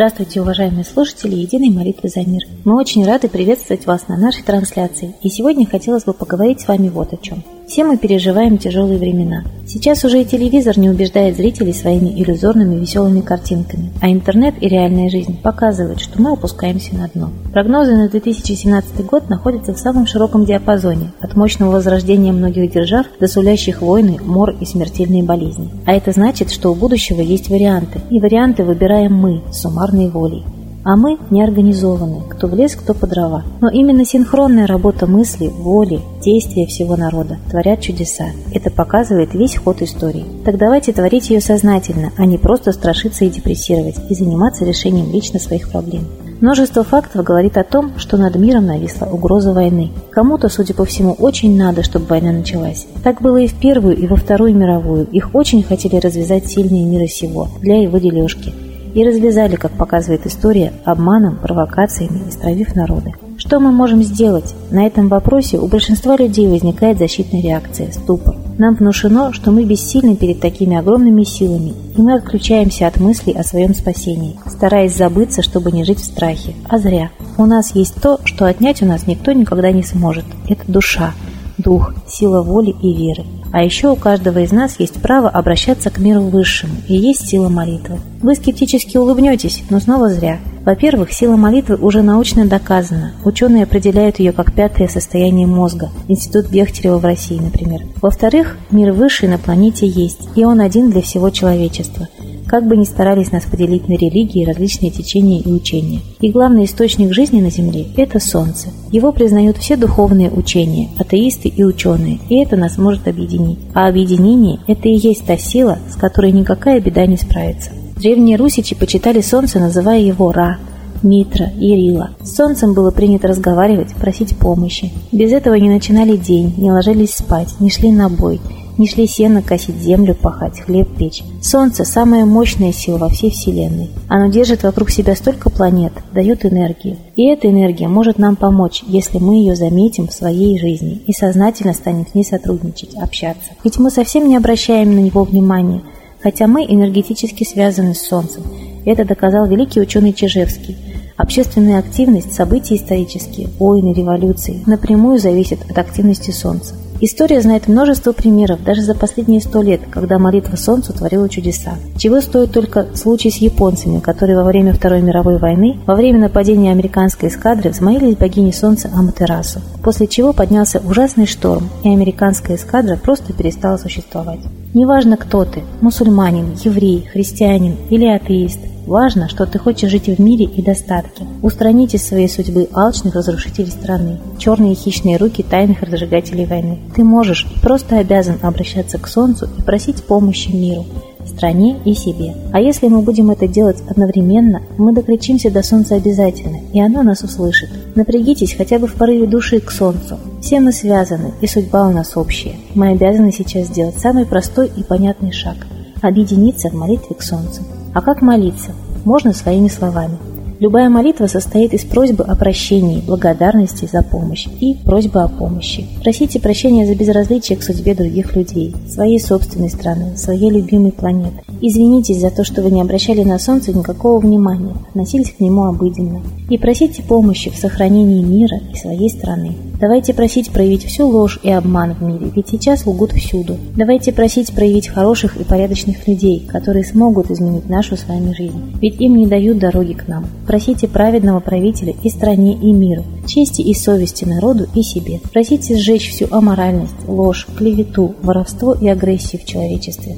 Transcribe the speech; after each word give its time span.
Здравствуйте, 0.00 0.40
уважаемые 0.40 0.86
слушатели 0.86 1.34
Единой 1.34 1.68
молитвы 1.68 2.08
за 2.08 2.20
мир. 2.20 2.44
Мы 2.64 2.74
очень 2.74 3.04
рады 3.04 3.28
приветствовать 3.28 3.84
вас 3.84 4.08
на 4.08 4.16
нашей 4.16 4.42
трансляции. 4.42 5.14
И 5.20 5.28
сегодня 5.28 5.66
хотелось 5.66 6.04
бы 6.04 6.14
поговорить 6.14 6.62
с 6.62 6.68
вами 6.68 6.88
вот 6.88 7.12
о 7.12 7.18
чем. 7.18 7.44
Все 7.70 7.84
мы 7.84 7.96
переживаем 7.98 8.58
тяжелые 8.58 8.98
времена. 8.98 9.44
Сейчас 9.64 10.04
уже 10.04 10.22
и 10.22 10.24
телевизор 10.24 10.76
не 10.76 10.90
убеждает 10.90 11.36
зрителей 11.36 11.72
своими 11.72 12.08
иллюзорными 12.20 12.74
веселыми 12.80 13.20
картинками, 13.20 13.92
а 14.00 14.10
интернет 14.10 14.56
и 14.60 14.66
реальная 14.66 15.08
жизнь 15.08 15.40
показывают, 15.40 16.00
что 16.00 16.20
мы 16.20 16.32
опускаемся 16.32 16.96
на 16.96 17.06
дно. 17.06 17.30
Прогнозы 17.52 17.94
на 17.94 18.08
2017 18.08 19.06
год 19.06 19.30
находятся 19.30 19.72
в 19.72 19.78
самом 19.78 20.08
широком 20.08 20.44
диапазоне, 20.44 21.12
от 21.20 21.36
мощного 21.36 21.70
возрождения 21.70 22.32
многих 22.32 22.72
держав 22.72 23.06
до 23.20 23.28
сулящих 23.28 23.82
войны, 23.82 24.18
мор 24.20 24.50
и 24.60 24.64
смертельные 24.64 25.22
болезни. 25.22 25.70
А 25.86 25.92
это 25.92 26.10
значит, 26.10 26.50
что 26.50 26.72
у 26.72 26.74
будущего 26.74 27.20
есть 27.20 27.50
варианты, 27.50 28.00
и 28.10 28.18
варианты 28.18 28.64
выбираем 28.64 29.14
мы, 29.14 29.42
суммарной 29.52 30.08
волей. 30.08 30.42
А 30.82 30.96
мы 30.96 31.18
неорганизованные, 31.30 32.22
кто 32.28 32.46
в 32.46 32.54
лес, 32.54 32.74
кто 32.74 32.94
по 32.94 33.06
дрова. 33.06 33.44
Но 33.60 33.68
именно 33.68 34.04
синхронная 34.04 34.66
работа 34.66 35.06
мысли, 35.06 35.48
воли, 35.48 36.00
действия 36.22 36.66
всего 36.66 36.96
народа 36.96 37.38
творят 37.50 37.80
чудеса. 37.80 38.26
Это 38.52 38.70
показывает 38.70 39.34
весь 39.34 39.56
ход 39.56 39.82
истории. 39.82 40.24
Так 40.44 40.56
давайте 40.56 40.92
творить 40.92 41.28
ее 41.28 41.40
сознательно, 41.40 42.12
а 42.16 42.24
не 42.24 42.38
просто 42.38 42.72
страшиться 42.72 43.26
и 43.26 43.30
депрессировать, 43.30 43.96
и 44.08 44.14
заниматься 44.14 44.64
решением 44.64 45.12
лично 45.12 45.38
своих 45.38 45.70
проблем. 45.70 46.04
Множество 46.40 46.82
фактов 46.82 47.22
говорит 47.22 47.58
о 47.58 47.64
том, 47.64 47.98
что 47.98 48.16
над 48.16 48.36
миром 48.36 48.64
нависла 48.64 49.04
угроза 49.04 49.52
войны. 49.52 49.90
Кому-то, 50.10 50.48
судя 50.48 50.72
по 50.72 50.86
всему, 50.86 51.12
очень 51.12 51.54
надо, 51.58 51.82
чтобы 51.82 52.06
война 52.06 52.32
началась. 52.32 52.86
Так 53.04 53.20
было 53.20 53.36
и 53.36 53.46
в 53.46 53.54
Первую, 53.60 53.98
и 53.98 54.06
во 54.06 54.16
Вторую 54.16 54.56
мировую. 54.56 55.06
Их 55.12 55.34
очень 55.34 55.62
хотели 55.62 55.96
развязать 55.96 56.46
сильные 56.46 56.86
мира 56.86 57.06
сего 57.06 57.48
для 57.60 57.82
его 57.82 57.98
дележки 57.98 58.54
и 58.94 59.04
развязали, 59.04 59.56
как 59.56 59.72
показывает 59.72 60.26
история, 60.26 60.72
обманом, 60.84 61.36
провокациями, 61.36 62.28
истравив 62.28 62.74
народы. 62.74 63.14
Что 63.38 63.58
мы 63.58 63.72
можем 63.72 64.02
сделать? 64.02 64.54
На 64.70 64.86
этом 64.86 65.08
вопросе 65.08 65.58
у 65.58 65.66
большинства 65.66 66.16
людей 66.16 66.46
возникает 66.46 66.98
защитная 66.98 67.42
реакция– 67.42 67.90
ступор. 67.92 68.36
Нам 68.58 68.74
внушено, 68.74 69.32
что 69.32 69.50
мы 69.50 69.64
бессильны 69.64 70.14
перед 70.14 70.40
такими 70.40 70.76
огромными 70.76 71.24
силами, 71.24 71.72
и 71.96 72.02
мы 72.02 72.16
отключаемся 72.16 72.86
от 72.86 73.00
мыслей 73.00 73.32
о 73.32 73.42
своем 73.42 73.74
спасении, 73.74 74.36
стараясь 74.46 74.94
забыться, 74.94 75.40
чтобы 75.40 75.72
не 75.72 75.84
жить 75.84 76.00
в 76.00 76.04
страхе. 76.04 76.54
А 76.68 76.76
зря. 76.76 77.10
У 77.38 77.46
нас 77.46 77.74
есть 77.74 77.94
то, 78.02 78.20
что 78.24 78.44
отнять 78.44 78.82
у 78.82 78.86
нас 78.86 79.06
никто 79.06 79.32
никогда 79.32 79.72
не 79.72 79.82
сможет. 79.82 80.26
Это 80.46 80.70
душа, 80.70 81.14
дух, 81.60 81.94
сила 82.06 82.42
воли 82.42 82.74
и 82.82 82.94
веры. 82.94 83.24
А 83.52 83.64
еще 83.64 83.88
у 83.88 83.96
каждого 83.96 84.38
из 84.38 84.52
нас 84.52 84.76
есть 84.78 85.02
право 85.02 85.28
обращаться 85.28 85.90
к 85.90 85.98
миру 85.98 86.22
высшему, 86.22 86.74
и 86.86 86.94
есть 86.94 87.28
сила 87.28 87.48
молитвы. 87.48 87.98
Вы 88.22 88.34
скептически 88.34 88.96
улыбнетесь, 88.96 89.64
но 89.70 89.80
снова 89.80 90.08
зря. 90.10 90.38
Во-первых, 90.64 91.12
сила 91.12 91.36
молитвы 91.36 91.76
уже 91.76 92.02
научно 92.02 92.46
доказана. 92.46 93.12
Ученые 93.24 93.64
определяют 93.64 94.20
ее 94.20 94.32
как 94.32 94.52
пятое 94.52 94.88
состояние 94.88 95.46
мозга. 95.46 95.90
Институт 96.06 96.50
Бехтерева 96.50 96.98
в 96.98 97.04
России, 97.04 97.38
например. 97.38 97.82
Во-вторых, 98.00 98.56
мир 98.70 98.92
высший 98.92 99.28
на 99.28 99.38
планете 99.38 99.86
есть, 99.86 100.28
и 100.36 100.44
он 100.44 100.60
один 100.60 100.90
для 100.90 101.02
всего 101.02 101.30
человечества– 101.30 102.08
как 102.50 102.66
бы 102.66 102.76
ни 102.76 102.82
старались 102.82 103.30
нас 103.30 103.44
поделить 103.44 103.86
на 103.86 103.92
религии, 103.92 104.44
различные 104.44 104.90
течения 104.90 105.40
и 105.40 105.52
учения. 105.52 106.00
И 106.20 106.32
главный 106.32 106.64
источник 106.64 107.14
жизни 107.14 107.40
на 107.40 107.48
Земле– 107.48 107.86
это 107.96 108.18
Солнце. 108.18 108.70
Его 108.90 109.12
признают 109.12 109.56
все 109.58 109.76
духовные 109.76 110.32
учения, 110.32 110.88
атеисты 110.98 111.46
и 111.46 111.62
ученые, 111.62 112.18
и 112.28 112.42
это 112.42 112.56
нас 112.56 112.76
может 112.76 113.06
объединить. 113.06 113.60
А 113.72 113.86
объединение– 113.86 114.58
это 114.66 114.88
и 114.88 114.96
есть 114.96 115.26
та 115.26 115.36
сила, 115.38 115.78
с 115.88 115.94
которой 115.94 116.32
никакая 116.32 116.80
беда 116.80 117.06
не 117.06 117.16
справится. 117.16 117.70
Древние 117.94 118.36
русичи 118.36 118.74
почитали 118.74 119.20
Солнце, 119.20 119.60
называя 119.60 120.00
его 120.00 120.32
Ра, 120.32 120.58
Митра, 121.02 121.50
Ирила. 121.58 122.10
С 122.22 122.36
солнцем 122.36 122.74
было 122.74 122.90
принято 122.90 123.28
разговаривать, 123.28 123.94
просить 123.94 124.36
помощи. 124.36 124.90
Без 125.12 125.32
этого 125.32 125.54
не 125.54 125.70
начинали 125.70 126.16
день, 126.16 126.54
не 126.56 126.70
ложились 126.70 127.14
спать, 127.14 127.54
не 127.60 127.70
шли 127.70 127.92
на 127.92 128.08
бой– 128.08 128.40
не 128.80 128.86
шли 128.86 129.06
сено 129.06 129.42
косить 129.42 129.76
землю, 129.76 130.14
пахать, 130.14 130.60
хлеб 130.60 130.88
печь. 130.96 131.22
Солнце– 131.42 131.84
самая 131.84 132.24
мощная 132.24 132.72
сила 132.72 132.96
во 132.96 133.10
всей 133.10 133.30
Вселенной. 133.30 133.90
Оно 134.08 134.32
держит 134.32 134.62
вокруг 134.62 134.88
себя 134.88 135.14
столько 135.14 135.50
планет, 135.50 135.92
дает 136.14 136.46
энергию. 136.46 136.96
И 137.14 137.26
эта 137.26 137.50
энергия 137.50 137.88
может 137.88 138.18
нам 138.18 138.36
помочь, 138.36 138.82
если 138.86 139.18
мы 139.18 139.34
ее 139.34 139.54
заметим 139.54 140.08
в 140.08 140.14
своей 140.14 140.58
жизни 140.58 141.02
и 141.06 141.12
сознательно 141.12 141.74
станем 141.74 142.06
с 142.06 142.14
ней 142.14 142.24
сотрудничать, 142.24 142.94
общаться. 142.94 143.50
Ведь 143.62 143.78
мы 143.78 143.90
совсем 143.90 144.26
не 144.26 144.36
обращаем 144.36 144.94
на 144.94 145.00
него 145.00 145.24
внимания, 145.24 145.82
хотя 146.22 146.46
мы 146.46 146.64
энергетически 146.64 147.44
связаны 147.44 147.94
с 147.94 148.00
Солнцем. 148.00 148.44
Это 148.86 149.04
доказал 149.04 149.46
великий 149.46 149.82
ученый 149.82 150.14
Чижевский. 150.14 150.78
Общественная 151.20 151.78
активность, 151.78 152.32
события 152.32 152.76
исторические, 152.76 153.50
войны, 153.58 153.92
революции 153.92 154.62
напрямую 154.64 155.18
зависят 155.18 155.58
от 155.70 155.76
активности 155.76 156.30
Солнца. 156.30 156.74
История 157.02 157.42
знает 157.42 157.68
множество 157.68 158.12
примеров 158.12 158.64
даже 158.64 158.80
за 158.80 158.94
последние 158.94 159.42
сто 159.42 159.60
лет, 159.60 159.82
когда 159.90 160.18
молитва 160.18 160.56
Солнцу 160.56 160.94
творила 160.94 161.28
чудеса. 161.28 161.72
Чего 161.98 162.22
стоит 162.22 162.52
только 162.52 162.86
случай 162.94 163.30
с 163.30 163.36
японцами, 163.36 164.00
которые 164.00 164.38
во 164.38 164.44
время 164.44 164.72
Второй 164.72 165.02
мировой 165.02 165.36
войны, 165.36 165.78
во 165.86 165.94
время 165.94 166.20
нападения 166.20 166.72
американской 166.72 167.28
эскадры 167.28 167.68
взмолились 167.68 168.16
богине 168.16 168.54
Солнца 168.54 168.90
Аматерасу, 168.94 169.60
после 169.84 170.06
чего 170.06 170.32
поднялся 170.32 170.80
ужасный 170.82 171.26
шторм, 171.26 171.68
и 171.84 171.90
американская 171.90 172.56
эскадра 172.56 172.96
просто 172.96 173.34
перестала 173.34 173.76
существовать. 173.76 174.40
Неважно, 174.72 175.18
кто 175.18 175.44
ты– 175.44 175.64
мусульманин, 175.82 176.56
еврей, 176.64 177.06
христианин 177.12 177.76
или 177.90 178.06
атеист– 178.06 178.60
Важно, 178.90 179.28
что 179.28 179.46
ты 179.46 179.56
хочешь 179.60 179.88
жить 179.88 180.08
в 180.08 180.20
мире 180.20 180.46
и 180.46 180.60
достатке. 180.62 181.22
Устранить 181.42 181.94
из 181.94 182.02
своей 182.02 182.28
судьбы 182.28 182.68
алчных 182.72 183.14
разрушителей 183.14 183.70
страны, 183.70 184.18
черные 184.36 184.74
хищные 184.74 185.16
руки 185.16 185.44
тайных 185.44 185.82
разжигателей 185.82 186.44
войны. 186.44 186.80
Ты 186.96 187.04
можешь 187.04 187.46
и 187.54 187.60
просто 187.60 187.98
обязан 187.98 188.40
обращаться 188.42 188.98
к 188.98 189.06
Солнцу 189.06 189.48
и 189.56 189.62
просить 189.62 190.02
помощи 190.02 190.50
миру, 190.50 190.86
стране 191.24 191.76
и 191.84 191.94
себе. 191.94 192.34
А 192.52 192.60
если 192.60 192.88
мы 192.88 193.02
будем 193.02 193.30
это 193.30 193.46
делать 193.46 193.80
одновременно, 193.88 194.60
мы 194.76 194.92
докричимся 194.92 195.52
до 195.52 195.62
Солнца 195.62 195.94
обязательно, 195.94 196.58
и 196.72 196.80
оно 196.80 197.04
нас 197.04 197.22
услышит. 197.22 197.70
Напрягитесь 197.94 198.54
хотя 198.54 198.80
бы 198.80 198.88
в 198.88 198.94
порыве 198.94 199.28
души 199.28 199.60
к 199.60 199.70
Солнцу. 199.70 200.18
Все 200.42 200.58
мы 200.58 200.72
связаны, 200.72 201.32
и 201.40 201.46
судьба 201.46 201.86
у 201.86 201.92
нас 201.92 202.16
общая. 202.16 202.56
Мы 202.74 202.88
обязаны 202.88 203.30
сейчас 203.30 203.68
сделать 203.68 204.00
самый 204.00 204.26
простой 204.26 204.68
и 204.76 204.82
понятный 204.82 205.30
шаг– 205.30 205.68
объединиться 206.02 206.70
в 206.70 206.74
молитве 206.74 207.14
к 207.14 207.22
Солнцу. 207.22 207.62
А 207.92 208.02
как 208.02 208.22
молиться? 208.22 208.70
Можно 209.04 209.32
своими 209.32 209.68
словами. 209.68 210.18
Любая 210.60 210.90
молитва 210.90 211.26
состоит 211.26 211.72
из 211.72 211.84
просьбы 211.84 212.22
о 212.22 212.36
прощении, 212.36 213.00
благодарности 213.00 213.88
за 213.90 214.02
помощь 214.02 214.46
и 214.60 214.74
просьбы 214.74 215.22
о 215.22 215.28
помощи. 215.28 215.86
Просите 216.02 216.38
прощения 216.38 216.86
за 216.86 216.94
безразличие 216.94 217.56
к 217.56 217.62
судьбе 217.62 217.94
других 217.94 218.36
людей, 218.36 218.76
своей 218.86 219.18
собственной 219.18 219.70
страны, 219.70 220.18
своей 220.18 220.50
любимой 220.50 220.92
планеты. 220.92 221.42
Извинитесь 221.62 222.20
за 222.20 222.30
то, 222.30 222.44
что 222.44 222.60
вы 222.60 222.70
не 222.70 222.82
обращали 222.82 223.24
на 223.24 223.38
Солнце 223.38 223.72
никакого 223.72 224.20
внимания, 224.20 224.74
относились 224.90 225.32
к 225.32 225.40
нему 225.40 225.64
обыденно. 225.64 226.20
И 226.50 226.58
просите 226.58 227.02
помощи 227.02 227.50
в 227.50 227.56
сохранении 227.56 228.22
мира 228.22 228.58
и 228.70 228.76
своей 228.76 229.08
страны. 229.08 229.56
Давайте 229.80 230.12
просить 230.12 230.50
проявить 230.50 230.84
всю 230.84 231.08
ложь 231.08 231.40
и 231.42 231.50
обман 231.50 231.94
в 231.94 232.02
мире, 232.02 232.30
ведь 232.36 232.48
сейчас 232.48 232.84
лгут 232.84 233.12
всюду. 233.12 233.56
Давайте 233.74 234.12
просить 234.12 234.52
проявить 234.52 234.88
хороших 234.88 235.38
и 235.40 235.44
порядочных 235.44 236.06
людей, 236.06 236.46
которые 236.46 236.84
смогут 236.84 237.30
изменить 237.30 237.66
нашу 237.70 237.96
с 237.96 238.06
вами 238.06 238.34
жизнь, 238.34 238.76
ведь 238.82 239.00
им 239.00 239.16
не 239.16 239.26
дают 239.26 239.58
дороги 239.58 239.94
к 239.94 240.06
нам. 240.06 240.26
Просите 240.46 240.86
праведного 240.86 241.40
правителя 241.40 241.94
и 242.02 242.10
стране, 242.10 242.52
и 242.52 242.72
миру, 242.72 243.04
чести 243.26 243.62
и 243.62 243.72
совести 243.72 244.26
народу 244.26 244.66
и 244.74 244.82
себе. 244.82 245.18
Просите 245.32 245.78
сжечь 245.78 246.10
всю 246.10 246.26
аморальность, 246.30 246.92
ложь, 247.08 247.46
клевету, 247.56 248.14
воровство 248.22 248.74
и 248.74 248.86
агрессию 248.86 249.40
в 249.40 249.46
человечестве. 249.46 250.16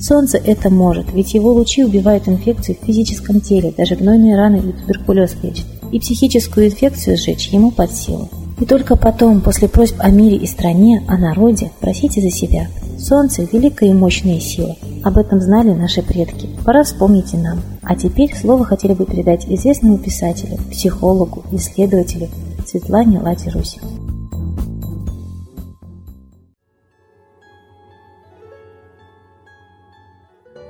Солнце 0.00 0.38
это 0.38 0.70
может, 0.70 1.06
ведь 1.14 1.34
его 1.34 1.52
лучи 1.52 1.84
убивают 1.84 2.26
инфекции 2.26 2.76
в 2.80 2.84
физическом 2.84 3.40
теле, 3.40 3.72
даже 3.76 3.94
гнойные 3.94 4.36
раны 4.36 4.56
и 4.56 4.72
туберкулез 4.72 5.36
лечат. 5.40 5.66
И 5.92 6.00
психическую 6.00 6.66
инфекцию 6.66 7.16
сжечь 7.16 7.46
ему 7.48 7.70
под 7.70 7.92
силу. 7.92 8.28
И 8.64 8.66
только 8.66 8.96
потом, 8.96 9.42
после 9.42 9.68
просьб 9.68 9.96
о 9.98 10.08
мире 10.08 10.38
и 10.38 10.46
стране, 10.46 11.04
о 11.06 11.18
народе, 11.18 11.70
просите 11.82 12.22
за 12.22 12.30
себя. 12.30 12.68
Солнце– 12.98 13.46
великая 13.52 13.90
и 13.90 13.92
мощная 13.92 14.40
сила. 14.40 14.74
Об 15.04 15.18
этом 15.18 15.38
знали 15.42 15.72
наши 15.72 16.00
предки. 16.00 16.48
Пора 16.64 16.82
вспомнить 16.82 17.34
и 17.34 17.36
нам. 17.36 17.58
А 17.82 17.94
теперь 17.94 18.34
слово 18.34 18.64
хотели 18.64 18.94
бы 18.94 19.04
передать 19.04 19.44
известному 19.44 19.98
писателю, 19.98 20.56
психологу, 20.70 21.44
исследователю 21.52 22.28
Светлане 22.66 23.20
Ладе 23.20 23.50
Русь. 23.50 23.78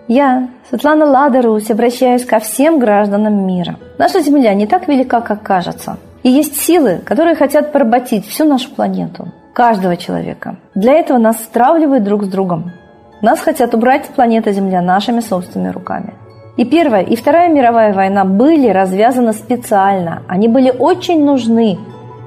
Я, 0.09 0.51
Светлана 0.69 1.05
Лада 1.05 1.43
Русь, 1.43 1.71
обращаюсь 1.71 2.25
ко 2.25 2.41
всем 2.41 2.81
гражданам 2.81 3.47
мира. 3.47 3.79
Наша 3.99 4.21
Земля 4.21 4.53
не 4.55 4.67
так 4.67 4.89
велика, 4.89 5.21
как 5.21 5.45
кажется– 5.45 5.97
и 6.25 6.31
есть 6.31 6.57
силы, 6.57 7.01
которые 7.05 7.37
хотят 7.37 7.71
поработить 7.71 8.27
всю 8.27 8.45
нашу 8.45 8.71
планету, 8.71 9.29
каждого 9.53 9.97
человека. 9.97 10.57
Для 10.75 10.95
этого 10.95 11.19
нас 11.19 11.37
стравливают 11.37 12.03
друг 12.03 12.25
с 12.25 12.29
другом. 12.29 12.73
Нас 13.23 13.41
хотят 13.41 13.75
убрать 13.75 14.07
с 14.07 14.09
планеты 14.09 14.53
Земля 14.53 14.83
нашими 14.83 15.21
собственными 15.21 15.71
руками. 15.71 16.15
И 16.57 16.65
Первая, 16.65 17.03
и 17.03 17.15
Вторая 17.15 17.49
мировая 17.49 17.93
война 17.93 18.25
были 18.25 18.69
развязаны 18.69 19.33
специально. 19.33 20.23
Они 20.27 20.49
были 20.49 20.71
очень 20.71 21.25
нужны 21.25 21.79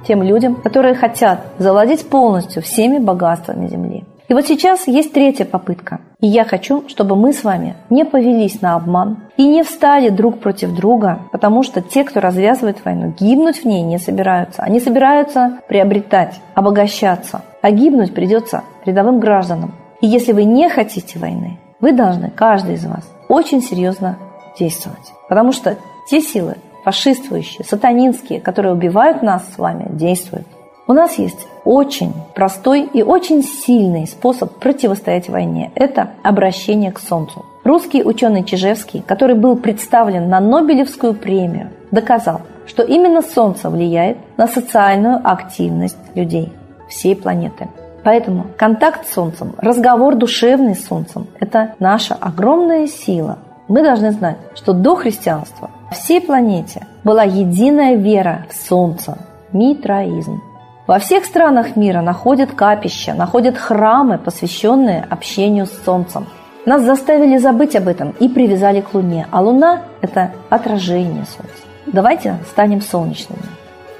тем 0.07 0.21
людям, 0.21 0.55
которые 0.55 0.95
хотят 0.95 1.39
завладеть 1.57 2.07
полностью 2.07 2.61
всеми 2.61 2.99
богатствами 2.99 3.67
Земли. 3.67 4.05
И 4.27 4.33
вот 4.33 4.45
сейчас 4.45 4.87
есть 4.87 5.11
третья 5.11 5.45
попытка. 5.45 5.99
И 6.19 6.25
я 6.25 6.45
хочу, 6.45 6.89
чтобы 6.89 7.15
мы 7.15 7.31
с 7.31 7.43
вами 7.43 7.75
не 7.91 8.03
повелись 8.03 8.59
на 8.61 8.75
обман 8.75 9.29
и 9.37 9.47
не 9.47 9.61
встали 9.61 10.09
друг 10.09 10.39
против 10.39 10.73
друга, 10.73 11.19
потому 11.31 11.61
что 11.61 11.81
те, 11.81 12.03
кто 12.03 12.19
развязывает 12.19 12.83
войну, 12.83 13.13
гибнуть 13.19 13.61
в 13.61 13.65
ней 13.65 13.83
не 13.83 13.99
собираются. 13.99 14.63
Они 14.63 14.79
собираются 14.79 15.59
приобретать, 15.67 16.39
обогащаться. 16.55 17.43
А 17.61 17.69
гибнуть 17.69 18.15
придется 18.15 18.63
рядовым 18.83 19.19
гражданам. 19.19 19.75
И 20.01 20.07
если 20.07 20.31
вы 20.31 20.45
не 20.45 20.69
хотите 20.69 21.19
войны, 21.19 21.59
вы 21.79 21.91
должны, 21.91 22.31
каждый 22.31 22.75
из 22.75 22.85
вас, 22.85 23.07
очень 23.29 23.61
серьезно 23.61 24.17
действовать. 24.57 25.13
Потому 25.29 25.51
что 25.51 25.77
те 26.09 26.21
силы, 26.21 26.55
фашистующие, 26.83 27.63
сатанинские, 27.63 28.41
которые 28.41 28.73
убивают 28.73 29.21
нас 29.21 29.43
с 29.53 29.59
вами, 29.59 29.87
действуют. 29.91 30.47
У 30.89 30.93
нас 30.93 31.17
есть 31.17 31.47
очень 31.65 32.13
простой 32.33 32.83
и 32.83 33.03
очень 33.03 33.43
сильный 33.43 34.07
способ 34.07 34.53
противостоять 34.53 35.27
войне. 35.27 35.69
Это 35.75 36.11
обращение 36.23 36.93
к 36.93 36.99
Солнцу. 36.99 37.45
Русский 37.65 38.05
ученый 38.05 38.45
Чижевский, 38.45 39.03
который 39.05 39.35
был 39.35 39.57
представлен 39.57 40.29
на 40.29 40.39
Нобелевскую 40.39 41.13
премию, 41.13 41.71
доказал, 41.91 42.39
что 42.65 42.83
именно 42.83 43.21
Солнце 43.21 43.69
влияет 43.69 44.17
на 44.37 44.47
социальную 44.47 45.19
активность 45.21 45.97
людей 46.15 46.53
всей 46.87 47.17
планеты. 47.17 47.67
Поэтому 48.05 48.45
контакт 48.57 49.05
с 49.09 49.13
Солнцем, 49.13 49.55
разговор 49.57 50.15
душевный 50.15 50.75
с 50.75 50.85
Солнцем– 50.85 51.27
это 51.41 51.73
наша 51.79 52.15
огромная 52.15 52.87
сила. 52.87 53.39
Мы 53.67 53.83
должны 53.83 54.11
знать, 54.11 54.37
что 54.55 54.71
до 54.71 54.95
христианства 54.95 55.69
всей 55.91 56.21
планете 56.21 56.87
была 57.03 57.23
единая 57.23 57.95
вера 57.95 58.45
в 58.49 58.55
Солнце– 58.69 59.17
митраизм. 59.51 60.41
Во 60.87 60.99
всех 60.99 61.25
странах 61.25 61.75
мира 61.75 62.01
находят 62.01 62.53
капища, 62.53 63.13
находят 63.13 63.57
храмы, 63.57 64.17
посвященные 64.17 65.05
общению 65.09 65.65
с 65.65 65.83
Солнцем. 65.83 66.27
Нас 66.65 66.81
заставили 66.81 67.37
забыть 67.37 67.75
об 67.75 67.89
этом 67.89 68.11
и 68.21 68.29
привязали 68.29 68.79
к 68.79 68.93
Луне, 68.93 69.27
а 69.29 69.41
Луна– 69.41 69.81
это 70.01 70.31
отражение 70.49 71.25
Солнца. 71.25 71.63
Давайте 71.87 72.37
станем 72.49 72.81
солнечными. 72.81 73.43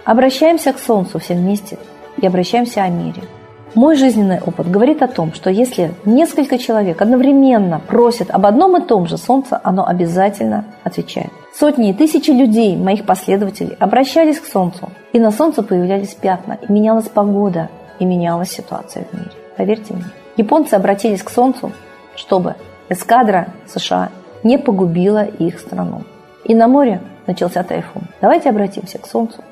Обращаемся 0.06 0.72
к 0.72 0.80
Солнцу 0.80 1.20
все 1.20 1.34
вместе 1.34 1.78
и 2.22 2.26
обращаемся 2.26 2.84
о 2.84 2.88
мире– 2.88 3.22
мой 3.78 3.96
жизненный 3.96 4.40
опыт 4.40 4.72
говорит 4.72 5.04
о 5.04 5.08
том, 5.08 5.34
что 5.34 5.52
если 5.52 5.94
несколько 6.04 6.58
человек 6.58 7.00
одновременно 7.00 7.80
просят 7.80 8.32
об 8.32 8.48
одном 8.48 8.76
и 8.76 8.86
том 8.86 9.06
же 9.06 9.18
Солнце, 9.18 9.62
оно 9.64 9.86
обязательно 9.86 10.66
отвечает. 10.84 11.30
Сотни 11.54 11.92
и 11.92 11.94
тысячи 11.94 12.32
людей, 12.32 12.76
моих 12.76 13.06
последователей, 13.06 13.76
обращались 13.80 14.40
к 14.40 14.48
Солнцу, 14.48 14.90
и 15.14 15.20
на 15.20 15.30
Солнце 15.30 15.62
появлялись 15.62 16.16
пятна, 16.16 16.58
и 16.68 16.72
менялась 16.72 17.08
погода, 17.08 17.70
и 18.00 18.06
менялась 18.06 18.50
ситуация 18.50 19.06
в 19.12 19.14
мире. 19.14 19.30
Поверьте 19.56 19.94
мне. 19.94 20.06
Японцы 20.38 20.74
обратились 20.74 21.22
к 21.22 21.30
Солнцу, 21.30 21.72
чтобы 22.16 22.56
эскадра 22.90 23.50
США 23.68 24.10
не 24.44 24.58
погубила 24.58 25.24
их 25.24 25.60
страну. 25.60 26.02
И 26.46 26.56
на 26.56 26.68
море 26.68 27.00
начался 27.28 27.62
тайфун. 27.62 28.08
Давайте 28.22 28.50
обратимся 28.50 28.98
к 28.98 29.06
Солнцу, 29.06 29.44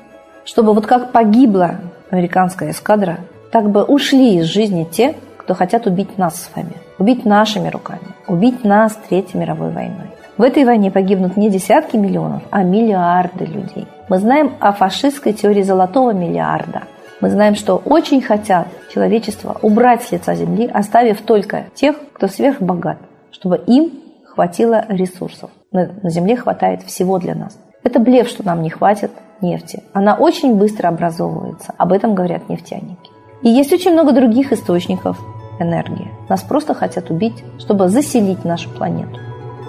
чтобы 0.44 0.74
вот 0.74 0.86
как 0.86 1.12
погибла 1.12 1.76
американская 2.10 2.72
эскадра, 2.72 3.18
так 3.52 3.70
бы 3.70 3.82
ушли 3.82 4.36
из 4.36 4.44
жизни 4.44 4.86
те, 4.90 5.14
кто 5.36 5.54
хотят 5.54 5.86
убить 5.86 6.18
нас 6.18 6.42
с 6.42 6.56
вами, 6.56 6.72
убить 6.98 7.24
нашими 7.24 7.68
руками, 7.68 8.00
убить 8.26 8.64
нас 8.64 8.98
Третьей 9.08 9.38
мировой 9.38 9.70
войной. 9.70 10.10
В 10.36 10.42
этой 10.42 10.64
войне 10.64 10.90
погибнут 10.90 11.36
не 11.36 11.48
десятки 11.48 11.96
миллионов, 11.96 12.42
а 12.50 12.62
миллиарды 12.62 13.46
людей. 13.46 13.86
Мы 14.08 14.18
знаем 14.18 14.52
о 14.60 14.72
фашистской 14.72 15.32
теории 15.32 15.62
золотого 15.62 16.12
миллиарда. 16.12 16.82
Мы 17.20 17.30
знаем, 17.30 17.54
что 17.54 17.76
очень 17.76 18.20
хотят 18.20 18.68
человечество 18.92 19.56
убрать 19.62 20.02
с 20.02 20.12
лица 20.12 20.34
земли, 20.34 20.70
оставив 20.72 21.22
только 21.22 21.66
тех, 21.74 21.96
кто 22.12 22.28
сверхбогат, 22.28 22.98
чтобы 23.30 23.56
им 23.66 23.92
хватило 24.26 24.84
ресурсов. 24.88 25.50
На 25.72 26.10
земле 26.10 26.36
хватает 26.36 26.82
всего 26.82 27.18
для 27.18 27.34
нас. 27.34 27.58
Это 27.82 27.98
блеф, 28.00 28.28
что 28.28 28.44
нам 28.44 28.62
не 28.62 28.68
хватит 28.68 29.12
нефти. 29.40 29.82
Она 29.92 30.14
очень 30.16 30.56
быстро 30.56 30.88
образовывается. 30.88 31.72
Об 31.78 31.92
этом 31.92 32.14
говорят 32.14 32.48
нефтяники. 32.48 33.15
И 33.42 33.48
есть 33.48 33.72
очень 33.72 33.92
много 33.92 34.12
других 34.12 34.52
источников 34.52 35.18
энергии. 35.58 36.10
Нас 36.28 36.42
просто 36.42 36.74
хотят 36.74 37.10
убить, 37.10 37.44
чтобы 37.58 37.88
заселить 37.88 38.44
нашу 38.44 38.70
планету. 38.70 39.20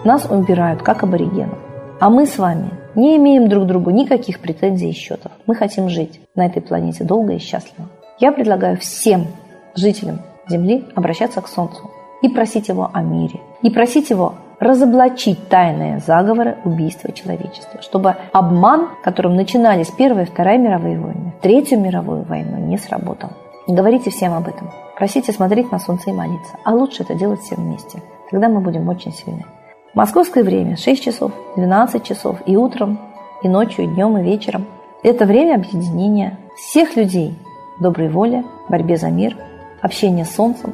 Нас 0.04 0.26
убирают, 0.30 0.82
как 0.82 1.04
аборигенов. 1.04 1.58
А 2.00 2.10
мы 2.10 2.26
с 2.26 2.38
вами 2.38 2.70
не 2.96 3.18
имеем 3.18 3.50
друг 3.50 3.66
другу 3.66 3.90
никаких 3.90 4.40
претензий 4.40 4.90
и 4.90 4.94
счетов. 4.94 5.32
Мы 5.46 5.56
хотим 5.56 5.90
жить 5.90 6.20
на 6.36 6.46
этой 6.46 6.62
планете 6.62 7.04
долго 7.04 7.34
и 7.34 7.40
счастливо. 7.40 7.90
Я 8.20 8.32
предлагаю 8.32 8.78
всем 8.78 9.28
жителям 9.76 10.22
Земли 10.48 10.86
обращаться 10.96 11.42
к 11.42 11.48
Солнцу 11.48 11.92
и 12.22 12.30
просить 12.30 12.70
его 12.70 12.90
о 12.94 13.02
мире. 13.02 13.40
И 13.62 13.70
просить 13.70 14.10
его 14.10 14.36
разоблачить 14.60 15.50
тайные 15.50 16.00
заговоры 16.00 16.58
убийства 16.64 17.12
человечества, 17.12 17.82
чтобы 17.82 18.16
обман, 18.32 18.90
которым 19.04 19.36
начинались 19.36 19.92
Первая 19.92 20.26
и 20.26 20.30
Вторая 20.30 20.58
мировые 20.58 21.00
войны, 21.00 21.34
Третью 21.42 21.80
мировую 21.80 22.24
войну, 22.24 22.58
не 22.58 22.78
сработал. 22.78 23.30
Говорите 23.68 24.10
всем 24.10 24.34
об 24.34 24.48
этом. 24.48 24.72
Просите 24.96 25.34
смотреть 25.34 25.72
на 25.72 25.80
солнце 25.80 26.10
и 26.10 26.14
молиться. 26.14 26.58
А 26.64 26.74
лучше 26.74 27.04
это 27.04 27.16
делать 27.16 27.42
все 27.42 27.56
вместе. 27.56 28.02
Тогда 28.32 28.48
мы 28.48 28.62
будем 28.62 28.88
очень 28.88 29.14
сильны. 29.14 29.46
Московское 29.94 30.44
время 30.44 30.78
6 30.78 31.04
часов, 31.04 31.34
12 31.58 32.04
часов 32.04 32.38
и 32.46 32.56
утром, 32.56 32.98
и 33.44 33.50
ночью, 33.50 33.84
и 33.86 33.88
днем, 33.88 34.18
и 34.18 34.24
вечером. 34.24 34.66
Это 35.04 35.26
время 35.26 35.56
объединения 35.56 36.38
всех 36.56 36.96
людей 36.96 37.38
доброй 37.80 38.10
воли, 38.10 38.46
борьбе 38.70 38.96
за 38.96 39.10
мир, 39.10 39.36
общения 39.82 40.24
с 40.24 40.34
солнцем 40.34 40.74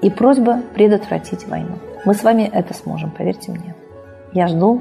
и 0.00 0.08
просьба 0.08 0.62
предотвратить 0.74 1.46
войну. 1.46 1.76
Мы 2.04 2.14
с 2.14 2.22
вами 2.22 2.50
это 2.50 2.72
сможем, 2.72 3.10
поверьте 3.10 3.52
мне. 3.52 3.74
Я 4.32 4.48
жду 4.48 4.80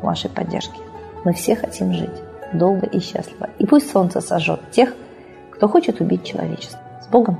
вашей 0.00 0.30
поддержки. 0.30 0.80
Мы 1.24 1.34
все 1.34 1.54
хотим 1.54 1.92
жить 1.92 2.22
долго 2.52 2.86
и 2.86 2.98
счастливо. 3.00 3.50
И 3.58 3.66
пусть 3.66 3.90
солнце 3.90 4.20
сожжет 4.20 4.60
тех, 4.70 4.94
кто 5.50 5.68
хочет 5.68 6.00
убить 6.00 6.24
человечество. 6.24 6.80
Богом! 7.14 7.38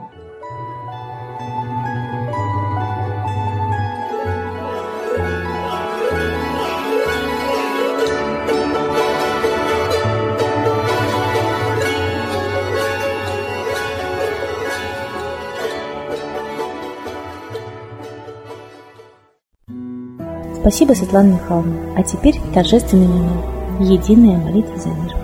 Спасибо, 20.61 20.93
Светлана 20.93 21.33
Михайловна. 21.33 21.75
А 21.97 22.03
теперь 22.05 22.41
торжественный 22.55 23.09
момент. 23.09 23.45
Единая 23.81 24.39
молитва 24.39 24.77
за 24.79 24.91
мир. 24.91 25.24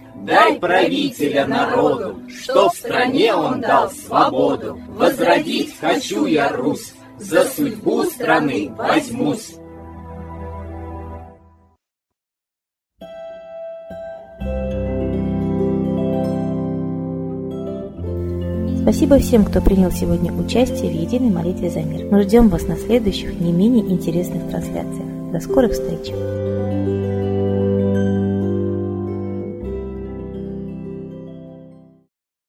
Дай 0.21 0.59
правителя 0.59 1.47
народу, 1.47 2.19
что 2.29 2.69
в 2.69 2.75
стране 2.75 3.33
он 3.33 3.59
дал 3.59 3.89
свободу. 3.89 4.79
Возродить 4.89 5.75
хочу 5.79 6.25
я 6.25 6.49
Русь, 6.49 6.93
за 7.17 7.43
судьбу 7.43 8.03
страны 8.03 8.71
возьмусь. 8.77 9.55
Спасибо 18.83 19.17
всем, 19.19 19.45
кто 19.45 19.61
принял 19.61 19.91
сегодня 19.91 20.31
участие 20.33 20.91
в 20.91 20.93
единой 20.93 21.31
молитве 21.31 21.69
за 21.69 21.81
мир. 21.81 22.07
Мы 22.11 22.21
ждем 22.23 22.49
вас 22.49 22.67
на 22.67 22.75
следующих 22.75 23.39
не 23.39 23.51
менее 23.51 23.89
интересных 23.89 24.49
трансляциях. 24.49 25.31
До 25.31 25.39
скорых 25.39 25.71
встреч! 25.71 26.11